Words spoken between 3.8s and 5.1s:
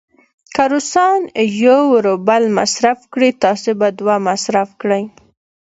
دوه مصرف کړئ.